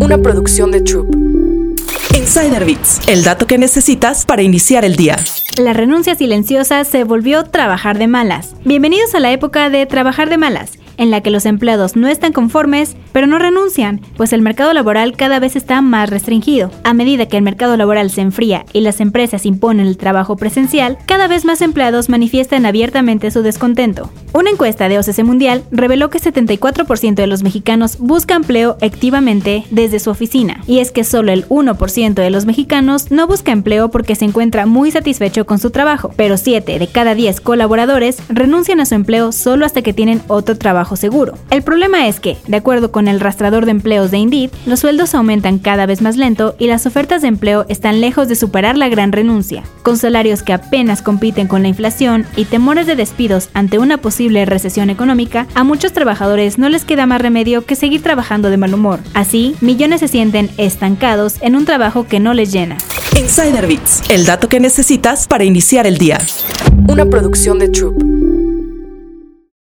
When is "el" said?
3.08-3.24, 4.84-4.96, 14.32-14.42, 17.36-17.42, 19.86-19.96, 31.32-31.48, 41.50-41.62, 43.08-43.18, 64.10-64.26, 65.86-65.96